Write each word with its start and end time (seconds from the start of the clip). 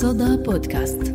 صدى 0.00 0.36
بودكاست 0.42 1.14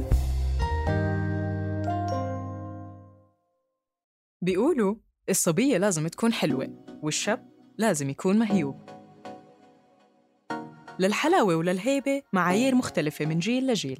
بيقولوا 4.41 4.95
الصبية 5.29 5.77
لازم 5.77 6.07
تكون 6.07 6.33
حلوة 6.33 6.85
والشاب 7.03 7.49
لازم 7.77 8.09
يكون 8.09 8.39
مهيوب. 8.39 8.89
للحلاوة 10.99 11.55
وللهيبة 11.55 12.21
معايير 12.33 12.75
مختلفة 12.75 13.25
من 13.25 13.39
جيل 13.39 13.67
لجيل. 13.67 13.99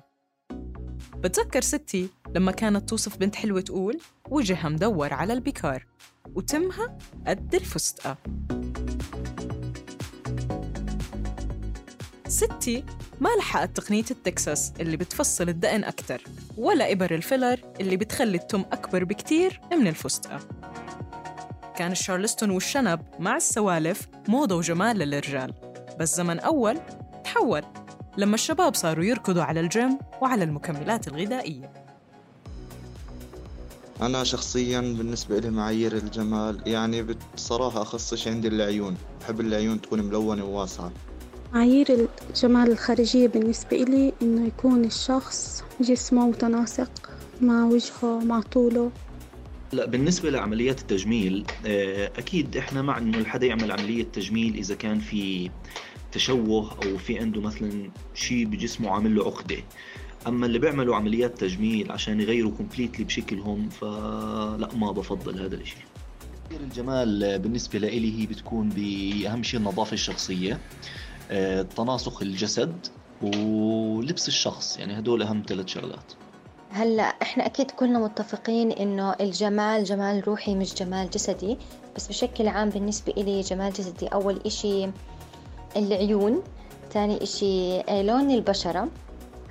بتذكر 1.17 1.61
ستي 1.61 2.09
لما 2.35 2.51
كانت 2.51 2.89
توصف 2.89 3.17
بنت 3.17 3.35
حلوة 3.35 3.61
تقول 3.61 3.99
وجهها 4.29 4.69
مدور 4.69 5.13
على 5.13 5.33
البكار 5.33 5.85
وتمها 6.35 6.97
قد 7.27 7.55
الفستقة 7.55 8.17
ستي 12.27 12.83
ما 13.19 13.29
لحقت 13.39 13.77
تقنية 13.77 14.05
التكساس 14.11 14.73
اللي 14.79 14.97
بتفصل 14.97 15.49
الدقن 15.49 15.83
أكتر 15.83 16.21
ولا 16.57 16.91
إبر 16.91 17.15
ال 17.15 17.22
filler 17.22 17.59
اللي 17.79 17.97
بتخلي 17.97 18.37
التم 18.37 18.61
أكبر 18.71 19.03
بكتير 19.03 19.61
من 19.71 19.87
الفستقة 19.87 20.39
كان 21.77 21.91
الشارلستون 21.91 22.49
والشنب 22.49 23.01
مع 23.19 23.35
السوالف 23.35 24.07
موضة 24.27 24.55
وجمال 24.55 24.97
للرجال 24.97 25.53
بس 25.99 26.15
زمن 26.15 26.39
أول 26.39 26.79
تحول 27.23 27.63
لما 28.17 28.35
الشباب 28.35 28.75
صاروا 28.75 29.03
يركضوا 29.03 29.43
على 29.43 29.59
الجيم 29.59 29.99
وعلى 30.21 30.43
المكملات 30.43 31.07
الغذائية. 31.07 31.73
أنا 34.01 34.23
شخصيا 34.23 34.81
بالنسبة 34.81 35.39
لي 35.39 35.49
معايير 35.49 35.97
الجمال 35.97 36.61
يعني 36.65 37.05
بصراحة 37.35 37.81
أخصش 37.81 38.27
عندي 38.27 38.47
العيون 38.47 38.97
بحب 39.21 39.39
العيون 39.39 39.81
تكون 39.81 40.01
ملونة 40.01 40.45
وواسعة. 40.45 40.91
معايير 41.53 42.07
الجمال 42.29 42.71
الخارجية 42.71 43.27
بالنسبة 43.27 43.83
إلي 43.83 44.13
إنه 44.21 44.47
يكون 44.47 44.85
الشخص 44.85 45.63
جسمه 45.81 46.27
متناسق 46.27 47.09
مع 47.41 47.65
وجهه 47.65 48.19
مع 48.19 48.41
طوله. 48.41 48.91
لا 49.73 49.85
بالنسبة 49.85 50.29
لعمليات 50.29 50.81
التجميل 50.81 51.45
آه، 51.65 52.11
أكيد 52.17 52.57
إحنا 52.57 52.81
مع 52.81 52.97
إنه 52.97 53.17
الحدا 53.17 53.45
يعمل 53.47 53.71
عملية 53.71 54.03
تجميل 54.03 54.55
إذا 54.55 54.75
كان 54.75 54.99
في 54.99 55.49
تشوه 56.11 56.71
أو 56.71 56.97
في 56.97 57.19
عنده 57.19 57.41
مثلا 57.41 57.89
شيء 58.13 58.45
بجسمه 58.45 58.89
عامل 58.89 59.15
له 59.15 59.25
عقدة. 59.25 59.57
أما 60.27 60.45
اللي 60.45 60.59
بيعملوا 60.59 60.95
عمليات 60.95 61.37
تجميل 61.37 61.91
عشان 61.91 62.21
يغيروا 62.21 62.51
كومبليتلي 62.51 63.05
بشكلهم 63.05 63.69
فلا 63.69 64.69
ما 64.75 64.91
بفضل 64.91 65.41
هذا 65.41 65.55
الشيء 65.55 65.83
الجمال 66.61 67.39
بالنسبة 67.39 67.79
لإلي 67.79 68.21
هي 68.21 68.25
بتكون 68.25 68.69
بأهم 68.69 69.43
شيء 69.43 69.59
النظافة 69.59 69.93
الشخصية. 69.93 70.59
تناسق 71.75 72.21
الجسد 72.21 72.87
ولبس 73.21 74.27
الشخص. 74.27 74.77
يعني 74.79 74.99
هدول 74.99 75.21
أهم 75.21 75.43
ثلاث 75.47 75.67
شغلات. 75.67 76.13
هلا 76.71 77.03
إحنا 77.03 77.45
أكيد 77.45 77.71
كلنا 77.71 77.99
متفقين 77.99 78.71
إنه 78.71 79.15
الجمال 79.21 79.83
جمال 79.83 80.27
روحي 80.27 80.55
مش 80.55 80.73
جمال 80.73 81.09
جسدي 81.09 81.57
بس 81.95 82.07
بشكل 82.07 82.47
عام 82.47 82.69
بالنسبة 82.69 83.13
إلي 83.17 83.41
جمال 83.41 83.73
جسدي 83.73 84.07
أول 84.07 84.39
إشي 84.45 84.89
العيون 85.77 86.41
ثاني 86.93 87.23
إشي 87.23 87.79
آه، 87.79 88.01
لون 88.01 88.31
البشرة 88.31 88.87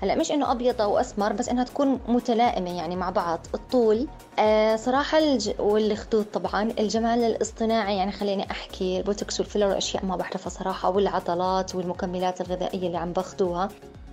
هلا 0.03 0.14
مش 0.14 0.33
إنه 0.33 0.53
أبيض 0.53 0.81
أو 0.81 0.98
أسمر 0.98 1.33
بس 1.33 1.48
إنها 1.48 1.64
تكون 1.64 2.00
متلائمة 2.09 2.77
يعني 2.77 2.97
مع 2.97 3.11
بعض. 3.11 3.41
الطول 3.55 4.06
آه 4.39 4.77
صراحة 4.77 5.19
الج... 5.19 5.50
والخدود 5.59 6.27
طبعا 6.33 6.62
الجمال 6.78 7.25
الاصطناعي 7.25 7.97
يعني 7.97 8.12
خليني 8.12 8.50
أحكي 8.50 8.98
البوتوكس 8.98 9.41
وال 9.41 9.47
filler 9.47 9.66
وأشياء 9.67 10.05
ما 10.05 10.17
بعرفها 10.17 10.50
صراحة 10.50 10.91
والعضلات 10.91 11.75
والمكملات 11.75 12.41
الغذائية 12.41 12.87
اللي 12.87 12.98
عم 12.98 13.12
باخذوها 13.12 13.69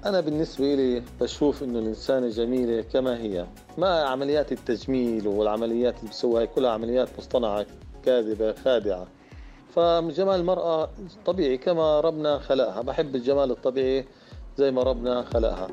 أنا 0.05 0.19
بالنسبة 0.21 0.75
لي 0.75 1.03
بشوف 1.21 1.63
إنه 1.63 1.79
الإنسانة 1.79 2.27
جميلة 2.29 2.81
كما 2.81 3.17
هي. 3.17 3.45
ما 3.77 4.03
عمليات 4.03 4.51
التجميل 4.51 5.27
والعمليات 5.27 5.99
اللي 5.99 6.09
بسويها 6.09 6.45
كلها 6.45 6.71
عمليات 6.71 7.09
مصطنعة 7.17 7.65
كاذبة 8.05 8.53
خادعة. 8.53 9.07
فجمال 9.75 10.39
المرأة 10.39 10.89
طبيعي 11.25 11.57
كما 11.57 11.99
ربنا 11.99 12.39
خلقها. 12.39 12.81
بحب 12.81 13.15
الجمال 13.15 13.51
الطبيعي. 13.51 14.05
زي 14.61 14.71
ما 14.71 14.83
ربنا 14.83 15.23
خلقها. 15.23 15.67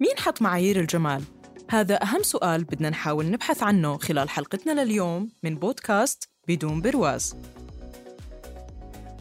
مين 0.00 0.18
حط 0.18 0.42
معايير 0.42 0.80
الجمال؟ 0.80 1.22
هذا 1.70 2.02
أهم 2.02 2.22
سؤال 2.22 2.64
بدنا 2.64 2.90
نحاول 2.90 3.30
نبحث 3.30 3.62
عنه 3.62 3.98
خلال 3.98 4.30
حلقتنا 4.30 4.84
لليوم 4.84 5.30
من 5.42 5.54
بودكاست 5.54 6.28
بدون 6.48 6.80
برواز. 6.80 7.36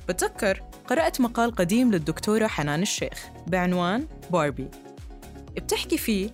بتذكر 0.09 0.63
قرأت 0.87 1.21
مقال 1.21 1.55
قديم 1.55 1.91
للدكتورة 1.91 2.47
حنان 2.47 2.81
الشيخ 2.81 3.27
بعنوان 3.47 4.07
باربي. 4.31 4.67
بتحكي 5.55 5.97
فيه 5.97 6.29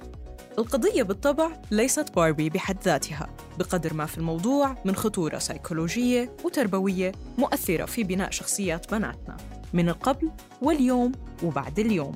القضية 0.58 1.04
بالطبع 1.04 1.62
ليست 1.72 2.16
باربي 2.16 2.50
بحد 2.50 2.78
ذاتها 2.84 3.30
بقدر 3.60 3.94
ما 3.94 4.06
في 4.06 4.18
الموضوع 4.18 4.76
من 4.86 4.96
خطورة 4.96 5.38
سيكولوجية 5.38 6.36
وتربوية 6.44 7.12
مؤثرة 7.38 7.86
في 7.86 8.04
بناء 8.04 8.32
شخصيات 8.32 8.92
بناتنا. 8.92 9.38
من 9.74 9.90
القبل 9.90 10.32
واليوم 10.62 11.12
وبعد 11.44 11.80
اليوم. 11.80 12.16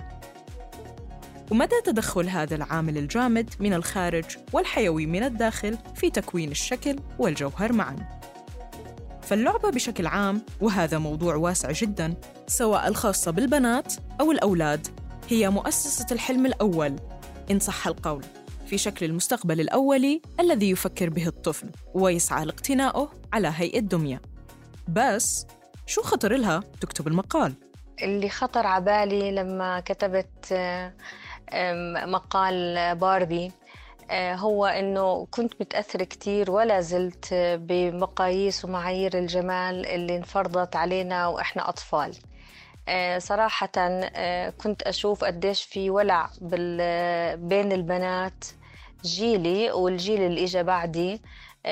ومدى 1.51 1.75
تدخل 1.85 2.29
هذا 2.29 2.55
العامل 2.55 2.97
الجامد 2.97 3.49
من 3.59 3.73
الخارج 3.73 4.25
والحيوي 4.53 5.05
من 5.05 5.23
الداخل 5.23 5.77
في 5.95 6.09
تكوين 6.09 6.51
الشكل 6.51 6.99
والجوهر 7.19 7.73
معاً؟ 7.73 8.17
فاللعبة 9.27 9.69
بشكل 9.69 10.07
عام 10.07 10.41
وهذا 10.61 10.97
موضوع 10.97 11.35
واسع 11.35 11.71
جدا 11.71 12.13
سواء 12.47 12.87
الخاصة 12.87 13.31
بالبنات 13.31 13.93
أو 14.21 14.31
الأولاد 14.31 14.87
هي 15.29 15.49
مؤسسة 15.49 16.05
الحلم 16.11 16.45
الأول 16.45 16.95
إن 17.51 17.59
صح 17.59 17.87
القول 17.87 18.23
في 18.65 18.77
شكل 18.77 19.05
المستقبل 19.05 19.59
الأولي 19.61 20.21
الذي 20.39 20.69
يفكر 20.69 21.09
به 21.09 21.27
الطفل 21.27 21.69
ويسعى 21.93 22.45
لاقتنائه 22.45 23.11
على 23.33 23.51
هيئة 23.55 23.79
دمية. 23.79 24.21
بس 24.87 25.45
شو 25.87 26.01
خطر 26.01 26.37
لها 26.37 26.63
تكتب 26.81 27.07
المقال؟ 27.07 27.53
اللي 28.03 28.29
خطر 28.29 28.67
عبالي 28.67 29.31
لما 29.31 29.79
كتبت 29.79 30.53
مقال 32.05 32.95
باربي 32.95 33.51
آه، 34.11 34.35
هو 34.35 34.65
إنه 34.65 35.27
كنت 35.31 35.53
متأثرة 35.61 36.03
كثير 36.03 36.51
ولا 36.51 36.81
زلت 36.81 37.33
بمقاييس 37.59 38.65
ومعايير 38.65 39.17
الجمال 39.17 39.85
اللي 39.85 40.17
انفرضت 40.17 40.75
علينا 40.75 41.27
وإحنا 41.27 41.69
أطفال 41.69 42.15
آه، 42.87 43.19
صراحة 43.19 43.71
آه، 43.77 44.49
كنت 44.49 44.81
أشوف 44.81 45.23
قديش 45.23 45.63
في 45.63 45.89
ولع 45.89 46.29
بين 47.35 47.71
البنات 47.71 48.45
جيلي 49.03 49.71
والجيل 49.71 50.21
اللي 50.21 50.43
إجا 50.43 50.61
بعدي 50.61 51.21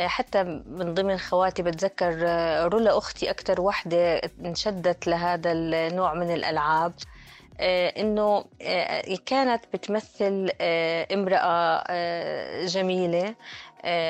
حتى 0.06 0.44
من 0.68 0.94
ضمن 0.94 1.18
خواتي 1.18 1.64
بتذكر 1.64 2.14
رولا 2.74 2.98
أختي 2.98 3.30
أكثر 3.30 3.62
وحدة 3.62 4.22
انشدت 4.46 5.08
لهذا 5.08 5.52
النوع 5.52 6.14
من 6.14 6.34
الألعاب 6.34 6.94
آه، 7.60 7.88
إنه 7.88 8.46
آه، 8.62 9.18
كانت 9.26 9.64
بتمثل 9.74 10.50
آه، 10.62 11.08
امرأة 11.14 11.84
جميلة 12.66 13.36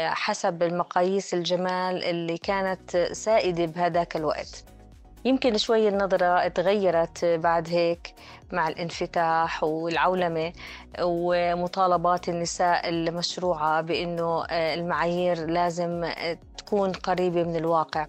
حسب 0.06 0.64
المقاييس 0.64 1.34
الجمال 1.34 2.04
اللي 2.04 2.38
كانت 2.38 2.98
سائدة 2.98 3.66
بهذاك 3.66 4.16
الوقت. 4.16 4.64
يمكن 5.26 5.58
شوي 5.58 5.88
النظرة 5.88 6.48
تغيرت 6.48 7.26
بعد 7.26 7.70
هيك 7.70 8.15
مع 8.52 8.68
الانفتاح 8.68 9.64
والعولمة 9.64 10.54
ومطالبات 11.02 12.30
النساء 12.30 12.90
المشروعة 12.90 13.82
بأنه 13.82 14.46
المعايير 14.52 15.46
لازم 15.46 16.12
تكون 16.58 16.92
قريبة 16.92 17.44
من 17.44 17.56
الواقع. 17.56 18.06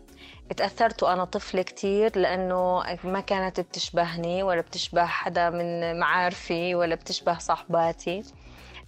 تأثرت 0.56 1.02
وأنا 1.02 1.24
طفلة 1.24 1.62
كتير 1.62 2.18
لأنه 2.18 2.82
ما 3.04 3.20
كانت 3.20 3.60
بتشبهني 3.60 4.42
ولا 4.42 4.60
بتشبه 4.60 5.06
حدا 5.06 5.50
من 5.50 5.98
معارفي 5.98 6.74
ولا 6.74 6.94
بتشبه 6.94 7.38
صاحباتي. 7.38 8.22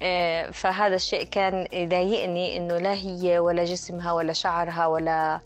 آه، 0.02 0.50
فهذا 0.50 0.94
الشيء 0.94 1.24
كان 1.24 1.66
يضايقني 1.72 2.56
إنه 2.56 2.78
لا 2.78 2.92
هي 2.92 3.38
ولا 3.38 3.64
جسمها 3.64 4.12
ولا 4.12 4.32
شعرها 4.32 4.86
ولا 4.86 5.40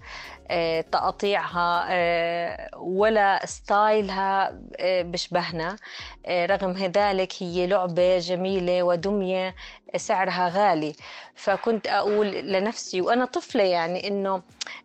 آه، 0.51 0.81
تقطيعها 0.81 1.87
آه، 1.91 2.69
ولا 2.79 3.47
ستايلها 3.47 4.61
بشبهنا. 4.83 5.77
رغم 6.29 6.73
ذلك 6.73 7.33
هي 7.43 7.67
لعبة 7.67 8.19
جميلة 8.19 8.83
ودمية 8.83 9.55
سعرها 9.97 10.49
غالي. 10.49 10.95
فكنت 11.35 11.87
أقول 11.87 12.27
لنفسي 12.27 13.01
وأنا 13.01 13.25
طفلة 13.25 13.63
يعني 13.65 14.09
إنه 14.09 14.43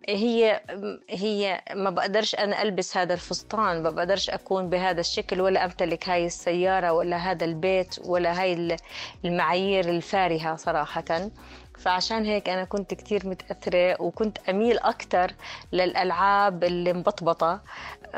هي 0.10 0.62
هي 1.10 1.62
ما 1.74 1.90
بقدرش 1.90 2.36
أنا 2.36 2.62
ألبس 2.62 2.98
هذا 2.98 3.14
الفستان 3.14 3.84
ما 3.84 3.90
بقدرش 3.90 4.30
أكون 4.30 4.70
بهذا 4.70 5.00
الشكل 5.00 5.42
ولا 5.42 5.66
أمتلك 5.66 6.10
هاي 6.10 6.26
السيارة 6.26 6.92
ولا 6.92 7.18
هذا 7.18 7.46
البيت 7.46 7.96
ولا 8.06 8.42
هاي 8.42 8.78
المعايير 9.26 9.90
الفارهة 9.90 10.56
صراحة. 10.56 11.30
فعشان 11.78 12.26
هيك 12.26 12.50
أنا 12.50 12.64
كنت 12.64 12.94
كتير 12.94 13.28
متأثرة 13.28 14.02
وكنت 14.02 14.38
أميل 14.50 14.80
أكتر 14.80 15.32
للألعاب 15.72 16.64
اللي 16.64 16.94
مبطبطة 16.94 17.60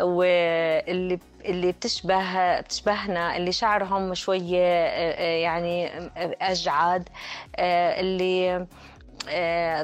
واللي 0.01 1.19
اللي 1.45 1.71
بتشبه 1.71 2.59
بتشبهنا 2.59 3.37
اللي 3.37 3.51
شعرهم 3.51 4.13
شوية 4.13 4.57
يعني 5.43 5.91
أجعد 6.41 7.09
اللي 7.59 8.55
آه، 8.55 8.67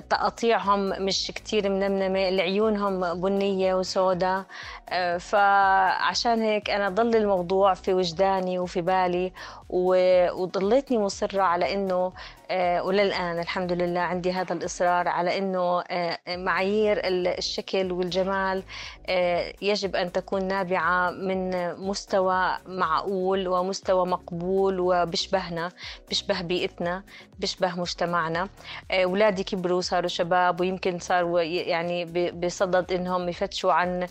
تقاطيعهم 0.10 1.06
مش 1.06 1.32
كتير 1.36 1.70
منمنمة 1.70 2.20
عيونهم 2.20 3.22
بنية 3.22 3.76
وسوداء 3.76 4.44
آه، 4.90 5.18
فعشان 5.18 6.42
هيك 6.42 6.70
أنا 6.70 6.90
ضل 6.90 7.16
الموضوع 7.16 7.74
في 7.74 7.94
وجداني 7.94 8.60
وفي 8.60 8.82
بالي 8.82 9.32
وضليتني 9.70 10.98
مصرة 10.98 11.42
على 11.42 11.74
إنه 11.74 12.12
آه، 12.52 12.84
وللآن 12.84 13.40
الحمد 13.40 13.72
لله 13.72 14.00
عندي 14.00 14.32
هذا 14.32 14.54
الإصرار 14.54 15.08
على 15.08 15.38
أنه 15.38 15.82
آه، 15.82 16.18
معايير 16.28 17.02
الشكل 17.04 17.92
والجمال 17.92 18.64
آه، 19.08 19.54
يجب 19.62 19.96
أن 19.96 20.12
تكون 20.12 20.44
نابعة 20.48 21.12
من 21.12 21.74
مستوى 21.88 22.58
معقول 22.68 23.48
ومستوى 23.48 24.06
مقبول 24.06 24.80
وبشبهنا 24.80 25.72
بشبه 26.10 26.42
بيئتنا 26.42 27.04
بشبه 27.40 27.80
مجتمعنا. 27.80 28.50
أولادي 29.26 29.44
كبروا 29.44 29.82
صاروا 29.82 30.08
شباب 30.08 30.62
ويمكن 30.62 31.00
صاروا 31.00 31.42
يعني 31.42 32.06
بصدد 32.32 32.92
أنهم 32.92 33.30
يفتشوا 33.30 33.74
عن 33.74 34.08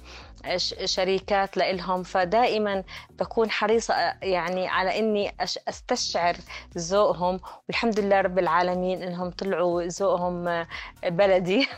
شريكات 0.84 1.56
لإلهم. 1.56 2.02
فدائما 2.02 2.84
بكون 3.18 3.50
حريصة 3.50 3.94
يعني 4.22 4.68
على 4.68 4.98
إني 4.98 5.32
أستشعر 5.68 6.36
ذوقهم. 6.78 7.40
والحمد 7.68 8.00
لله 8.00 8.20
رب 8.20 8.38
العالمين 8.38 9.02
إنهم 9.02 9.30
طلعوا 9.30 9.82
ذوقهم 9.82 10.66
بلدي. 11.06 11.68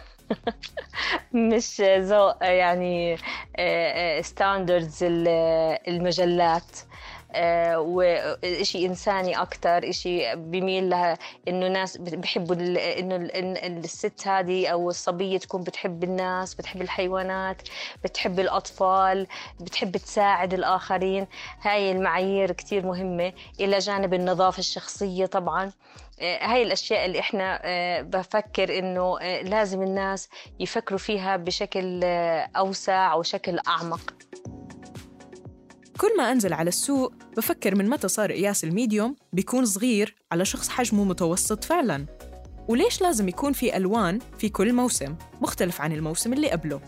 مش 1.33 1.81
ذوق 1.81 2.37
يعني 2.45 3.17
ستاندردز 4.21 4.99
المجلات. 5.89 6.71
آه، 7.33 7.81
وشيء 7.81 8.87
إنساني 8.87 9.43
أكتر 9.43 9.91
شيء 9.91 10.35
بيميل 10.35 10.91
لها 10.91 11.19
إنه 11.49 11.69
ناس 11.69 11.97
بحبوا 11.97 12.57
إنه 12.99 13.17
الست 13.67 14.29
هذه 14.29 14.69
أو 14.69 14.91
الصبية 14.91 15.39
تكون 15.39 15.63
بتحب 15.63 16.05
الناس 16.05 16.55
بتحب 16.55 16.83
الحيوانات 16.83 17.63
بتحب 18.05 18.41
الأطفال 18.41 19.27
بتحب 19.61 19.97
تساعد 19.97 20.55
الآخرين. 20.55 21.27
هاي 21.63 21.93
المعايير 21.93 22.53
كتير 22.53 22.87
مهمة 22.87 23.33
إلى 23.61 23.79
جانب 23.79 24.15
النظافة 24.15 24.59
الشخصية 24.59 25.27
طبعاً. 25.27 25.73
آه، 26.21 26.39
هاي 26.47 26.63
الأشياء 26.63 27.07
اللي 27.07 27.21
إحنا 27.21 27.61
آه، 27.65 28.03
بفكر 28.03 28.79
إنه 28.79 29.19
لازم 29.43 29.83
الناس 29.83 30.29
يفكروا 30.61 30.99
فيها 30.99 31.37
بشكل 31.37 32.05
أوسع 32.57 33.15
وشكل 33.15 33.59
أعمق. 33.69 34.26
كل 35.99 36.17
ما 36.17 36.33
أنزل 36.33 36.53
على 36.53 36.69
السوق 36.69 37.15
بفكر 37.37 37.75
من 37.75 37.89
متى 37.89 38.09
صار 38.09 38.33
قياس 38.33 38.65
الميديوم 38.65 39.17
بيكون 39.33 39.65
صغير 39.65 40.17
على 40.33 40.45
شخص 40.45 40.69
حجمه 40.69 41.05
متوسط 41.05 41.65
فعلاً. 41.65 42.07
وليش 42.69 43.01
لازم 43.01 43.29
يكون 43.29 43.53
في 43.53 43.77
ألوان 43.77 44.19
في 44.39 44.49
كل 44.49 44.73
موسم 44.73 45.17
مختلف 45.41 45.81
عن 45.81 45.93
الموسم 45.93 46.33
اللي 46.33 46.51
قبله؟ 46.51 46.81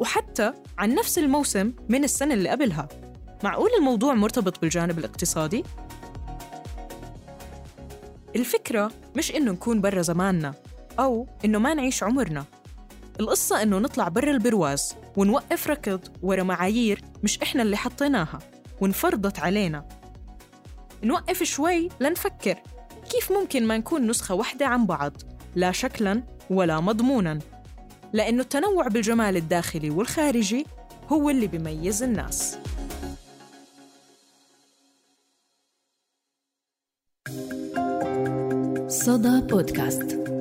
وحتى 0.00 0.52
عن 0.78 0.94
نفس 0.94 1.18
الموسم 1.18 1.72
من 1.88 2.04
السنة 2.04 2.34
اللي 2.34 2.48
قبلها. 2.48 2.88
معقول 3.44 3.70
الموضوع 3.78 4.14
مرتبط 4.14 4.60
بالجانب 4.60 4.98
الاقتصادي؟ 4.98 5.64
الفكرة 8.36 8.92
مش 9.16 9.34
إنه 9.34 9.52
نكون 9.52 9.80
برا 9.80 10.02
زماننا 10.02 10.54
أو 10.98 11.26
إنه 11.44 11.58
ما 11.58 11.74
نعيش 11.74 12.02
عمرنا. 12.02 12.44
القصة 13.20 13.62
إنه 13.62 13.78
نطلع 13.78 14.08
برا 14.08 14.30
البرواز 14.30 14.94
ونوقف 15.16 15.66
ركض 15.66 16.00
ورا 16.22 16.42
معايير 16.42 17.02
مش 17.22 17.42
إحنا 17.42 17.62
اللي 17.62 17.76
حطيناها. 17.76 18.38
وانفرضت 18.80 19.38
علينا. 19.38 19.88
نوقف 21.02 21.42
شوي 21.42 21.88
لنفكر 22.00 22.56
كيف 23.10 23.32
ممكن 23.32 23.66
ما 23.66 23.78
نكون 23.78 24.06
نسخة 24.06 24.34
واحدة 24.34 24.66
عن 24.66 24.86
بعض 24.86 25.12
لا 25.54 25.72
شكلاً 25.72 26.22
ولا 26.50 26.80
مضموناً. 26.80 27.38
لأنه 28.12 28.42
التنوع 28.42 28.88
بالجمال 28.88 29.36
الداخلي 29.36 29.90
والخارجي 29.90 30.66
هو 31.08 31.30
اللي 31.30 31.46
بيميز 31.46 32.02
الناس. 32.02 32.58
صدى 38.88 39.40
بودكاست. 39.40 40.35